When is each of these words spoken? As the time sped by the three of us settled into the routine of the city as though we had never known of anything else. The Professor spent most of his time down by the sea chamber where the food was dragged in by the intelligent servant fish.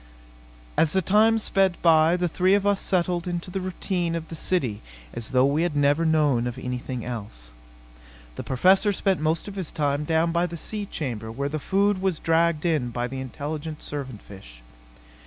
As 0.77 0.93
the 0.93 1.01
time 1.03 1.37
sped 1.37 1.77
by 1.83 2.17
the 2.17 2.27
three 2.27 2.55
of 2.55 2.65
us 2.65 2.81
settled 2.81 3.27
into 3.27 3.51
the 3.51 3.61
routine 3.61 4.15
of 4.15 4.29
the 4.29 4.35
city 4.35 4.81
as 5.13 5.29
though 5.29 5.45
we 5.45 5.61
had 5.61 5.75
never 5.75 6.05
known 6.05 6.47
of 6.47 6.57
anything 6.57 7.05
else. 7.05 7.53
The 8.35 8.41
Professor 8.43 8.91
spent 8.93 9.19
most 9.21 9.47
of 9.47 9.53
his 9.53 9.69
time 9.69 10.03
down 10.03 10.31
by 10.31 10.47
the 10.47 10.57
sea 10.57 10.87
chamber 10.87 11.31
where 11.31 11.49
the 11.49 11.59
food 11.59 12.01
was 12.01 12.17
dragged 12.17 12.65
in 12.65 12.89
by 12.89 13.07
the 13.07 13.19
intelligent 13.21 13.83
servant 13.83 14.23
fish. 14.23 14.63